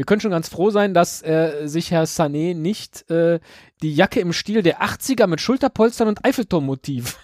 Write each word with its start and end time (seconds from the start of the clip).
Wir 0.00 0.06
können 0.06 0.22
schon 0.22 0.30
ganz 0.30 0.48
froh 0.48 0.70
sein, 0.70 0.94
dass 0.94 1.20
äh, 1.20 1.66
sich 1.66 1.90
Herr 1.90 2.04
Sané 2.04 2.54
nicht 2.54 3.10
äh, 3.10 3.38
die 3.82 3.94
Jacke 3.94 4.20
im 4.20 4.32
Stil 4.32 4.62
der 4.62 4.80
80er 4.80 5.26
mit 5.26 5.42
Schulterpolstern 5.42 6.08
und 6.08 6.24
Eiffelturmmotiv. 6.24 7.18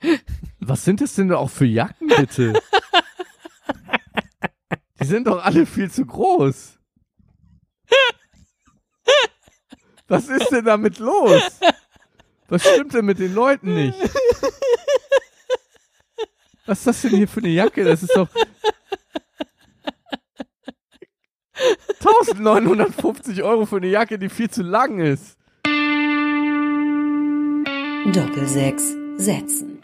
Was 0.58 0.84
sind 0.84 1.00
das 1.00 1.14
denn 1.14 1.30
auch 1.30 1.48
für 1.48 1.64
Jacken, 1.64 2.08
bitte? 2.08 2.54
Die 5.00 5.06
sind 5.06 5.28
doch 5.28 5.44
alle 5.44 5.64
viel 5.64 5.88
zu 5.92 6.04
groß. 6.04 6.76
Was 10.08 10.28
ist 10.28 10.50
denn 10.50 10.64
damit 10.64 10.98
los? 10.98 11.60
Was 12.48 12.62
stimmt 12.62 12.94
denn 12.94 13.04
mit 13.04 13.20
den 13.20 13.32
Leuten 13.32 13.74
nicht? 13.74 13.96
Was 16.66 16.78
ist 16.78 16.86
das 16.88 17.02
denn 17.02 17.12
hier 17.12 17.28
für 17.28 17.38
eine 17.38 17.50
Jacke? 17.50 17.84
Das 17.84 18.02
ist 18.02 18.16
doch 18.16 18.28
1950 22.00 23.42
Euro 23.42 23.66
für 23.66 23.76
eine 23.76 23.88
Jacke, 23.88 24.18
die 24.18 24.30
viel 24.30 24.48
zu 24.48 24.62
lang 24.62 24.98
ist. 25.00 25.36
Doppelsechs 28.06 28.94
setzen. 29.16 29.78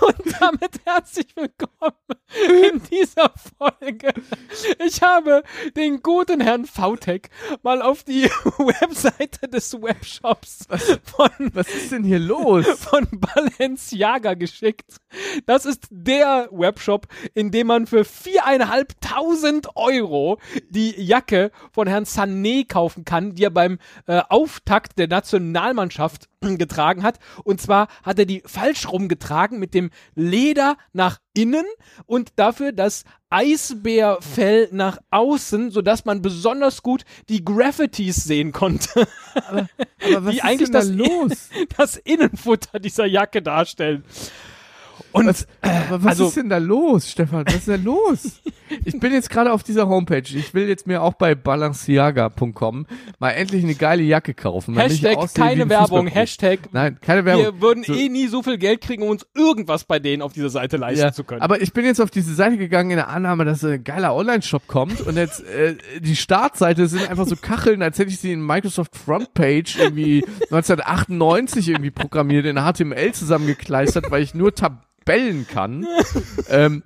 Und 0.00 0.19
damit 0.40 0.80
herzlich 0.86 1.26
willkommen 1.36 1.94
in 2.72 2.80
dieser 2.90 3.30
Folge. 3.58 4.12
Ich 4.84 5.02
habe 5.02 5.42
den 5.76 6.02
guten 6.02 6.40
Herrn 6.40 6.64
Vautek 6.64 7.28
mal 7.62 7.82
auf 7.82 8.04
die 8.04 8.24
Webseite 8.58 9.48
des 9.48 9.74
Webshops 9.74 10.66
von, 11.04 11.30
Was 11.52 11.68
ist 11.68 11.92
denn 11.92 12.04
hier 12.04 12.18
los? 12.18 12.66
von 12.66 13.06
Balenciaga 13.10 14.34
geschickt. 14.34 14.96
Das 15.44 15.66
ist 15.66 15.88
der 15.90 16.48
Webshop, 16.50 17.06
in 17.34 17.50
dem 17.50 17.66
man 17.66 17.86
für 17.86 18.04
viereinhalbtausend 18.04 19.76
Euro 19.76 20.38
die 20.70 20.94
Jacke 21.02 21.50
von 21.72 21.86
Herrn 21.86 22.04
Sané 22.04 22.66
kaufen 22.66 23.04
kann, 23.04 23.34
die 23.34 23.44
er 23.44 23.50
beim 23.50 23.78
äh, 24.06 24.22
Auftakt 24.28 24.98
der 24.98 25.08
Nationalmannschaft 25.08 26.28
getragen 26.40 27.02
hat. 27.02 27.18
Und 27.44 27.60
zwar 27.60 27.88
hat 28.02 28.18
er 28.18 28.26
die 28.26 28.42
falsch 28.46 28.88
rumgetragen 28.88 29.58
mit 29.58 29.74
dem 29.74 29.90
Leder 30.30 30.76
nach 30.92 31.18
innen 31.34 31.64
und 32.06 32.32
dafür 32.36 32.72
das 32.72 33.04
Eisbärfell 33.30 34.68
nach 34.72 34.98
außen, 35.10 35.70
sodass 35.70 36.04
man 36.04 36.22
besonders 36.22 36.82
gut 36.82 37.04
die 37.28 37.44
Graffitis 37.44 38.24
sehen 38.24 38.52
konnte, 38.52 39.06
Aber, 39.34 39.68
aber 40.04 40.24
was 40.24 40.30
die 40.32 40.38
ist 40.38 40.44
eigentlich 40.44 40.70
denn 40.70 40.72
da 40.72 40.78
das, 40.80 40.88
los? 40.90 41.48
das 41.76 41.96
Innenfutter 41.96 42.78
dieser 42.80 43.06
Jacke 43.06 43.42
darstellen. 43.42 44.04
Und 45.12 45.26
Was, 45.26 45.46
aber 45.60 46.04
was 46.04 46.10
also- 46.10 46.28
ist 46.28 46.36
denn 46.36 46.48
da 46.48 46.58
los, 46.58 47.10
Stefan? 47.10 47.44
Was 47.46 47.54
ist 47.54 47.68
denn 47.68 47.84
los? 47.84 48.40
Ich 48.84 48.98
bin 49.00 49.12
jetzt 49.12 49.30
gerade 49.30 49.52
auf 49.52 49.62
dieser 49.62 49.88
Homepage. 49.88 50.22
Ich 50.34 50.54
will 50.54 50.68
jetzt 50.68 50.86
mir 50.86 51.02
auch 51.02 51.14
bei 51.14 51.34
balenciaga.com 51.34 52.86
mal 53.18 53.30
endlich 53.30 53.64
eine 53.64 53.74
geile 53.74 54.02
Jacke 54.02 54.34
kaufen. 54.34 54.76
Hashtag 54.78 55.16
aussehe 55.16 55.44
keine 55.44 55.62
ein 55.62 55.68
Werbung. 55.70 56.06
Hashtag 56.06 56.60
Nein, 56.72 56.98
keine 57.00 57.24
Werbung. 57.24 57.44
wir 57.44 57.60
würden 57.60 57.84
So- 57.84 57.94
eh 57.94 58.08
nie 58.08 58.26
so 58.28 58.42
viel 58.42 58.58
Geld 58.58 58.80
kriegen, 58.80 59.02
um 59.02 59.10
uns 59.10 59.26
irgendwas 59.34 59.84
bei 59.84 59.98
denen 59.98 60.22
auf 60.22 60.32
dieser 60.32 60.50
Seite 60.50 60.76
leisten 60.76 61.04
Ja, 61.04 61.12
zu 61.12 61.24
können. 61.24 61.42
aber 61.42 61.60
ich 61.60 61.72
bin 61.72 61.84
jetzt 61.84 62.00
auf 62.00 62.10
diese 62.10 62.34
Seite 62.34 62.56
gegangen 62.56 62.90
in 62.90 62.96
der 62.96 63.08
Annahme, 63.08 63.44
dass 63.44 63.64
ein 63.64 63.82
geiler 63.84 64.14
Online-Shop 64.14 64.66
kommt 64.66 65.00
und 65.00 65.16
jetzt 65.16 65.44
äh, 65.44 65.74
die 66.00 66.16
Startseite 66.16 66.86
sind 66.86 67.08
einfach 67.10 67.26
so 67.26 67.36
Kacheln, 67.36 67.82
als 67.82 67.98
hätte 67.98 68.10
ich 68.10 68.18
sie 68.18 68.32
in 68.32 68.44
Microsoft 68.44 68.96
Frontpage 68.96 69.76
irgendwie 69.78 70.24
1998 70.50 71.68
irgendwie 71.68 71.90
programmiert, 71.90 72.46
in 72.46 72.56
HTML 72.56 73.12
zusammengekleistert, 73.12 74.10
weil 74.10 74.22
ich 74.22 74.34
nur 74.34 74.54
Tabellen 74.54 75.46
kann. 75.46 75.86
ähm, 76.48 76.82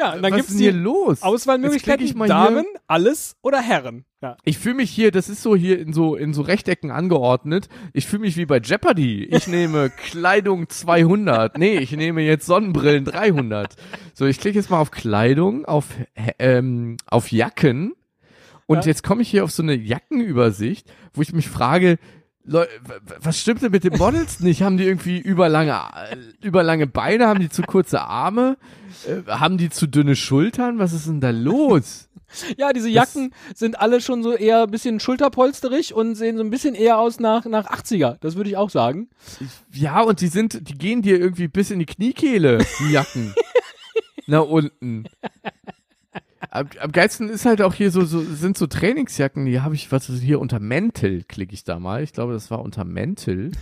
ja, 0.00 0.14
und 0.14 0.22
dann 0.22 0.34
ist 0.34 0.50
denn 0.50 0.58
hier 0.58 0.72
los? 0.72 1.22
Auswahlmöglichkeiten 1.22 2.18
Damen, 2.26 2.64
alles 2.86 3.36
oder 3.42 3.60
Herren. 3.60 4.04
Ja. 4.22 4.36
Ich 4.44 4.58
fühle 4.58 4.76
mich 4.76 4.90
hier, 4.90 5.10
das 5.10 5.28
ist 5.28 5.42
so 5.42 5.54
hier 5.54 5.78
in 5.78 5.92
so 5.92 6.14
in 6.16 6.32
so 6.34 6.42
Rechtecken 6.42 6.90
angeordnet. 6.90 7.68
Ich 7.92 8.06
fühle 8.06 8.20
mich 8.22 8.36
wie 8.36 8.46
bei 8.46 8.58
Jeopardy. 8.58 9.24
Ich 9.24 9.46
nehme 9.46 9.90
Kleidung 9.96 10.68
200. 10.68 11.58
Nee, 11.58 11.78
ich 11.78 11.92
nehme 11.92 12.22
jetzt 12.22 12.46
Sonnenbrillen 12.46 13.04
300. 13.04 13.76
So, 14.14 14.26
ich 14.26 14.38
klicke 14.40 14.58
jetzt 14.58 14.70
mal 14.70 14.80
auf 14.80 14.90
Kleidung, 14.90 15.64
auf 15.66 15.86
ähm, 16.38 16.96
auf 17.06 17.30
Jacken 17.30 17.94
und 18.66 18.78
Ja. 18.78 18.84
jetzt 18.86 19.02
komme 19.02 19.22
ich 19.22 19.30
hier 19.30 19.44
auf 19.44 19.50
so 19.50 19.62
eine 19.62 19.74
Jackenübersicht, 19.74 20.90
wo 21.14 21.22
ich 21.22 21.32
mich 21.32 21.48
frage, 21.48 21.98
Leu 22.44 22.66
was 23.20 23.38
stimmt 23.38 23.62
denn 23.62 23.70
mit 23.70 23.84
den 23.84 23.98
Models 23.98 24.40
nicht? 24.40 24.62
Haben 24.62 24.76
die 24.76 24.84
irgendwie 24.84 25.18
überlange, 25.18 25.72
äh, 25.72 26.16
überlange 26.42 26.86
Beine? 26.86 27.26
Haben 27.26 27.40
die 27.40 27.50
zu 27.50 27.62
kurze 27.62 28.00
Arme? 28.00 28.56
Äh, 29.06 29.30
haben 29.30 29.58
die 29.58 29.70
zu 29.70 29.86
dünne 29.86 30.16
Schultern? 30.16 30.78
Was 30.78 30.92
ist 30.92 31.06
denn 31.06 31.20
da 31.20 31.30
los? 31.30 32.08
ja, 32.56 32.72
diese 32.72 32.88
Jacken 32.88 33.34
sind 33.54 33.80
alle 33.80 34.00
schon 34.00 34.22
so 34.22 34.32
eher 34.32 34.62
ein 34.62 34.70
bisschen 34.70 35.00
schulterpolsterig 35.00 35.94
und 35.94 36.14
sehen 36.14 36.36
so 36.36 36.42
ein 36.42 36.50
bisschen 36.50 36.74
eher 36.74 36.98
aus 36.98 37.20
nach, 37.20 37.44
nach 37.44 37.66
80er. 37.66 38.16
Das 38.20 38.36
würde 38.36 38.50
ich 38.50 38.56
auch 38.56 38.70
sagen. 38.70 39.08
Ja, 39.72 40.00
und 40.00 40.20
die 40.20 40.28
sind, 40.28 40.68
die 40.68 40.78
gehen 40.78 41.02
dir 41.02 41.18
irgendwie 41.18 41.48
bis 41.48 41.70
in 41.70 41.78
die 41.78 41.86
Kniekehle, 41.86 42.58
die 42.80 42.92
Jacken. 42.92 43.34
Nach 44.26 44.44
unten. 44.44 45.04
Am, 46.50 46.68
am 46.80 46.92
geilsten 46.92 47.28
ist 47.28 47.44
halt 47.46 47.62
auch 47.62 47.74
hier 47.74 47.90
so, 47.90 48.04
so 48.04 48.20
sind 48.20 48.58
so 48.58 48.66
Trainingsjacken, 48.66 49.46
die 49.46 49.60
habe 49.60 49.74
ich, 49.74 49.92
was 49.92 50.08
ist 50.08 50.20
hier 50.20 50.40
unter 50.40 50.58
Mäntel, 50.58 51.22
klicke 51.24 51.54
ich 51.54 51.62
da 51.64 51.78
mal. 51.78 52.02
Ich 52.02 52.12
glaube, 52.12 52.32
das 52.32 52.50
war 52.50 52.60
unter 52.60 52.84
Mäntel. 52.84 53.52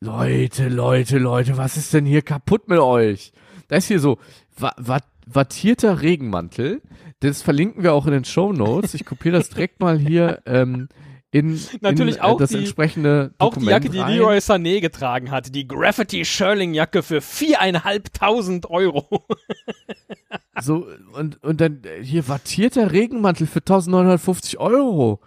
Leute, 0.00 0.68
Leute, 0.68 1.18
Leute, 1.18 1.56
was 1.56 1.76
ist 1.76 1.94
denn 1.94 2.06
hier 2.06 2.22
kaputt 2.22 2.68
mit 2.68 2.78
euch? 2.78 3.32
Da 3.68 3.76
ist 3.76 3.86
hier 3.86 4.00
so 4.00 4.18
wa 4.56 4.72
wa 4.76 4.98
wattierter 5.26 6.02
Regenmantel. 6.02 6.82
Das 7.20 7.42
verlinken 7.42 7.84
wir 7.84 7.92
auch 7.94 8.06
in 8.06 8.12
den 8.12 8.24
Show 8.24 8.52
Notes. 8.52 8.94
Ich 8.94 9.04
kopiere 9.04 9.36
das 9.38 9.48
direkt 9.50 9.78
mal 9.80 9.96
hier 9.96 10.42
ähm, 10.46 10.88
in, 11.30 11.58
Natürlich 11.80 12.16
in 12.16 12.20
äh, 12.20 12.24
auch 12.24 12.36
das 12.38 12.50
die- 12.50 12.58
entsprechende 12.58 13.32
Auch 13.38 13.50
die 13.50 13.60
Dokument 13.60 13.70
Jacke, 13.70 13.88
die 13.90 14.00
rein. 14.00 14.12
Leroy 14.16 14.38
Sané 14.38 14.80
getragen 14.80 15.30
hat. 15.30 15.54
Die 15.54 15.68
Graffiti 15.68 16.24
Shirling 16.24 16.74
Jacke 16.74 17.04
für 17.04 17.20
viereinhalbtausend 17.20 18.68
Euro. 18.68 19.24
So, 20.60 20.86
und, 21.14 21.42
und 21.42 21.60
dann 21.60 21.82
äh, 21.84 22.04
hier 22.04 22.28
wattierter 22.28 22.92
Regenmantel 22.92 23.46
für 23.46 23.60
1950 23.60 24.58
Euro. 24.58 25.20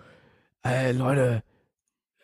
Äh, 0.63 0.91
Leute, 0.91 1.43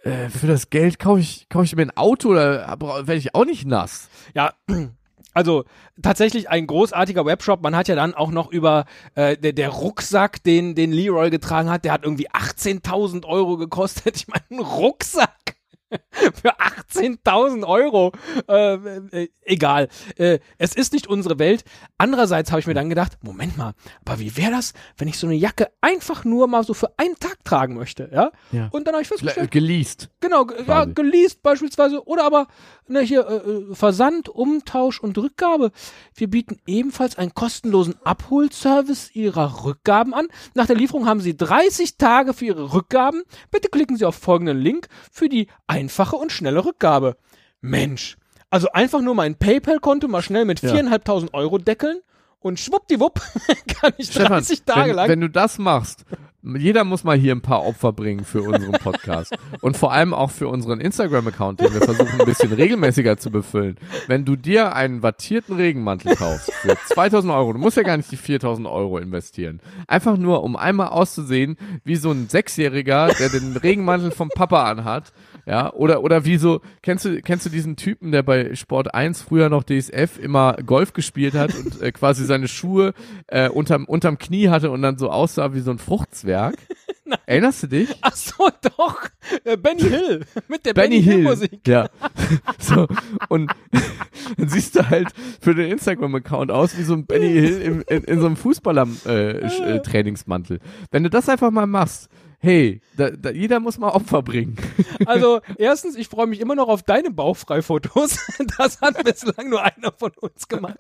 äh, 0.04 0.30
für 0.30 0.48
das 0.48 0.70
Geld 0.70 1.00
kaufe 1.00 1.20
ich, 1.20 1.50
kaufe 1.50 1.66
ich 1.66 1.76
mir 1.76 1.84
ein 1.84 1.98
Auto 1.98 2.30
oder 2.30 2.68
werde 2.80 3.16
ich 3.16 3.34
auch 3.34 3.46
nicht 3.46 3.66
nass. 3.66 4.10
Ja, 4.36 4.54
also 5.34 5.66
tatsächlich 6.02 6.50
ein 6.50 6.68
großartiger 6.68 7.26
Webshop. 7.26 7.64
Man 7.64 7.76
hat 7.76 7.88
ja 7.88 7.96
dann 7.96 8.14
auch 8.14 8.32
noch 8.32 8.52
über 8.52 8.86
äh, 9.16 9.36
der, 9.36 9.54
der 9.54 9.70
Rucksack, 9.70 10.44
den, 10.44 10.76
den 10.76 10.92
Leroy 10.92 11.32
getragen 11.32 11.72
hat, 11.72 11.86
der 11.86 11.94
hat 11.94 12.04
irgendwie 12.04 12.30
18.000 12.30 13.26
Euro 13.26 13.58
gekostet. 13.58 14.16
Ich 14.22 14.28
meine, 14.28 14.44
ein 14.52 14.60
Rucksack 14.60 15.56
für 16.12 16.58
18.000 16.60 17.66
Euro. 17.68 18.12
Äh, 18.48 18.74
äh, 18.76 19.30
egal. 19.44 19.88
Äh, 20.18 20.40
es 20.58 20.76
ist 20.76 20.94
nicht 20.94 21.08
unsere 21.08 21.40
Welt. 21.40 21.64
Andererseits 21.98 22.52
habe 22.52 22.60
ich 22.60 22.68
mir 22.68 22.74
dann 22.74 22.90
gedacht, 22.90 23.18
Moment 23.22 23.58
mal, 23.58 23.74
aber 24.06 24.20
wie 24.20 24.36
wäre 24.38 24.52
das, 24.52 24.74
wenn 24.98 25.08
ich 25.08 25.18
so 25.18 25.28
eine 25.28 25.36
Jacke 25.36 25.70
einfach 25.82 26.24
nur 26.26 26.48
mal 26.48 26.64
so 26.64 26.74
für 26.74 26.92
einen 26.98 27.16
Tag 27.20 27.44
tragen 27.44 27.76
möchte, 27.76 28.10
ja? 28.14 28.32
Ja. 28.52 28.70
Und 28.72 28.86
dann 28.88 28.94
habe 28.96 29.04
ich 29.04 29.08
Äh, 29.10 29.16
festgestellt, 29.16 29.52
Geleast. 29.52 30.10
Genau, 30.20 30.46
ge- 30.46 30.58
ja, 30.60 30.64
Quasi. 30.64 30.94
geleast 30.94 31.42
beispielsweise 31.44 32.06
oder 32.08 32.24
aber 32.26 32.48
ne, 32.88 33.02
hier 33.02 33.28
äh, 33.28 33.36
äh, 33.72 33.76
Versand, 33.76 34.30
Umtausch 34.30 35.00
und 35.00 35.18
Rückgabe. 35.18 35.72
Wir 36.16 36.30
bieten 36.30 36.58
ebenfalls 36.68 37.18
einen 37.18 37.34
kostenlosen 37.34 37.96
Abholservice 38.04 39.14
Ihrer 39.16 39.66
Rückgaben 39.66 40.14
an. 40.14 40.28
Nach 40.54 40.66
der 40.68 40.76
Lieferung 40.76 41.06
haben 41.08 41.22
Sie 41.22 41.36
30 41.36 41.98
Tage 41.98 42.34
für 42.34 42.46
Ihre 42.46 42.74
Rückgaben. 42.74 43.24
Bitte 43.52 43.70
klicken 43.70 43.98
Sie 43.98 44.06
auf 44.06 44.16
folgenden 44.16 44.60
Link 44.60 44.88
für 45.12 45.30
die 45.30 45.48
einfache 45.82 46.16
und 46.16 46.32
schnelle 46.32 46.64
Rückgabe. 46.64 47.18
Mensch, 47.62 48.18
also 48.52 48.72
einfach 48.72 49.02
nur 49.02 49.16
mein 49.16 49.36
PayPal-Konto 49.36 50.08
mal 50.08 50.22
schnell 50.22 50.46
mit 50.46 50.62
Ja. 50.62 50.74
4.500 50.74 51.34
Euro 51.34 51.58
deckeln 51.58 52.02
und 52.40 52.60
schwuppdiwupp 52.60 53.20
kann 53.82 53.94
ich 53.98 54.08
Stefan, 54.08 54.44
30 54.44 54.64
Tage 54.64 54.90
wenn, 54.90 54.96
lang 54.96 55.10
wenn 55.10 55.22
du 55.22 55.30
das 55.30 55.58
machst, 55.58 56.06
jeder 56.44 56.84
muss 56.84 57.04
mal 57.04 57.18
hier 57.18 57.36
ein 57.36 57.42
paar 57.42 57.64
Opfer 57.66 57.94
bringen 57.94 58.26
für 58.26 58.42
unseren 58.42 58.72
Podcast. 58.72 59.36
und 59.62 59.78
vor 59.78 59.92
allem 59.92 60.14
auch 60.14 60.32
für 60.32 60.48
unseren 60.48 60.82
Instagram-Account, 60.82 61.60
den 61.60 61.74
wir 61.74 61.82
versuchen 61.82 62.20
ein 62.20 62.26
bisschen 62.26 62.52
regelmäßiger 62.52 63.18
zu 63.18 63.30
befüllen. 63.30 63.78
Wenn 64.08 64.26
du 64.26 64.36
dir 64.36 64.76
einen 64.76 65.04
wattierten 65.04 65.56
Regenmantel 65.56 66.16
kaufst 66.16 66.52
für 66.54 66.76
2000 66.94 67.32
Euro, 67.32 67.54
du 67.54 67.60
musst 67.60 67.78
ja 67.78 67.84
gar 67.84 67.98
nicht 67.98 68.12
die 68.12 68.18
4000 68.18 68.68
Euro 68.68 68.98
investieren. 68.98 69.60
Einfach 69.88 70.18
nur, 70.18 70.44
um 70.44 70.56
einmal 70.56 70.88
auszusehen, 70.88 71.58
wie 71.84 71.96
so 71.96 72.12
ein 72.12 72.28
Sechsjähriger, 72.28 73.10
der 73.20 73.30
den 73.30 73.56
Regenmantel 73.58 74.12
vom 74.12 74.30
Papa 74.30 74.64
anhat. 74.64 75.14
Ja, 75.52 75.74
oder, 75.74 76.02
oder 76.02 76.24
wie 76.24 76.38
so, 76.38 76.62
kennst 76.82 77.04
du, 77.04 77.22
kennst 77.22 77.46
du 77.46 77.50
diesen 77.50 77.76
Typen, 77.76 78.14
der 78.14 78.24
bei 78.24 78.56
Sport 78.56 78.96
1 78.96 79.22
früher 79.22 79.50
noch 79.50 79.66
DSF 79.66 80.18
immer 80.18 80.54
Golf 80.66 80.94
gespielt 80.94 81.34
hat 81.34 81.54
und 81.54 81.82
äh, 81.82 81.92
quasi 81.92 82.24
seine 82.24 82.48
Schuhe 82.48 82.94
äh, 83.28 83.50
unterm, 83.50 83.84
unterm 83.84 84.18
Knie 84.18 84.48
hatte 84.48 84.72
und 84.72 84.82
dann 84.82 84.98
so 84.98 85.10
aussah 85.10 85.54
wie 85.54 85.60
so 85.60 85.72
ein 85.72 85.78
Fruchtzwerg? 85.78 86.56
Erinnerst 87.26 87.64
du 87.64 87.68
dich? 87.68 87.90
Ach 88.00 88.16
so, 88.16 88.48
doch. 88.78 89.10
Äh, 89.44 89.58
Benny 89.58 89.82
Hill. 89.82 90.26
Mit 90.48 90.66
der 90.66 90.74
Benny, 90.74 91.02
Benny, 91.02 91.04
Hill. 91.04 91.24
Musik. 91.24 91.68
Ja. 91.68 91.90
so, 92.58 92.88
und 93.28 93.52
dann 94.38 94.48
siehst 94.48 94.78
du 94.78 94.90
halt 94.90 95.10
für 95.42 95.54
den 95.54 95.70
Instagram-Account 95.70 96.50
aus 96.50 96.78
wie 96.78 96.84
so 96.84 96.94
ein 96.94 97.06
Benny 97.06 97.28
Hill 97.28 97.62
im, 97.62 97.84
in, 97.90 98.06
in 98.06 98.20
so 98.22 98.28
einem 98.28 98.38
Fußballer-Trainingsmantel. 98.38 99.76
Äh, 99.76 99.82
Trainingsmantel. 99.82 100.60
Wenn 100.92 101.04
du 101.04 101.10
das 101.10 101.28
einfach 101.28 101.52
mal 101.52 101.68
machst, 101.68 102.10
hey, 102.42 102.82
da, 102.98 103.12
da, 103.12 103.30
jeder 103.30 103.60
muss 103.60 103.78
mal 103.78 103.90
Opfer 103.90 104.22
bringen. 104.22 104.58
Also, 105.06 105.42
erstens, 105.58 105.96
ich 105.96 106.08
freue 106.08 106.28
mich 106.28 106.40
immer 106.40 106.54
noch 106.54 106.68
auf 106.68 106.84
deine 106.84 107.10
Bauchfrei-Fotos. 107.10 108.20
Das 108.58 108.82
hat 108.82 109.04
bislang 109.04 109.50
nur 109.50 109.64
einer 109.64 109.92
von 109.92 110.12
uns 110.20 110.48
gemacht. 110.48 110.78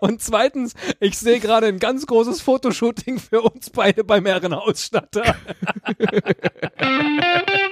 Und 0.00 0.20
zweitens, 0.20 0.74
ich 0.98 1.18
sehe 1.18 1.38
gerade 1.38 1.66
ein 1.66 1.78
ganz 1.78 2.06
großes 2.06 2.40
Fotoshooting 2.40 3.18
für 3.18 3.42
uns 3.42 3.70
beide 3.70 4.02
beim 4.02 4.26
Herrenausstatter. 4.26 5.36